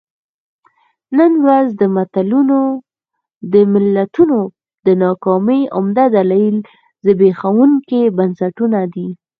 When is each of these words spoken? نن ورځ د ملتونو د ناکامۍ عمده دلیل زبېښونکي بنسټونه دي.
نن 1.17 1.31
ورځ 1.45 1.67
د 3.53 3.55
ملتونو 3.75 4.39
د 4.85 4.87
ناکامۍ 5.03 5.61
عمده 5.77 6.05
دلیل 6.17 6.55
زبېښونکي 7.05 8.01
بنسټونه 8.17 8.79
دي. 8.93 9.09